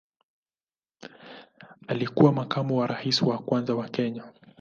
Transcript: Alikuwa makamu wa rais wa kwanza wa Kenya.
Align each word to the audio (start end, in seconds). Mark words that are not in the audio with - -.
Alikuwa 1.87 2.31
makamu 2.33 2.77
wa 2.77 2.87
rais 2.87 3.21
wa 3.21 3.37
kwanza 3.39 3.75
wa 3.75 3.89
Kenya. 3.89 4.23